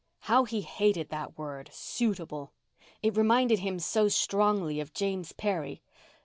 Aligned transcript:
How 0.21 0.45
he 0.45 0.61
hated 0.61 1.09
that 1.09 1.37
word 1.37 1.69
"suitable." 1.71 2.53
It 3.03 3.15
reminded 3.15 3.59
him 3.59 3.77
so 3.77 4.07
strongly 4.07 4.79
of 4.79 4.95
James 4.95 5.31
Perry. 5.31 5.83